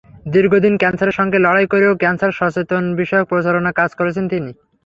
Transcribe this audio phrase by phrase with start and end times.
[0.33, 4.51] দীর্ঘ দিন ক্যানসারের সঙ্গে লড়াই করেও ক্যানসার সচেতনতাবিষয়ক প্রচারণায় কাজ করছেন তিনি।